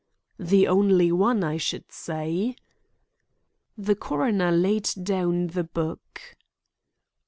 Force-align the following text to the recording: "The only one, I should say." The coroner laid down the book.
"The 0.39 0.67
only 0.67 1.11
one, 1.11 1.43
I 1.43 1.57
should 1.57 1.91
say." 1.91 2.55
The 3.77 3.95
coroner 3.95 4.49
laid 4.49 4.89
down 5.03 5.45
the 5.45 5.63
book. 5.63 6.19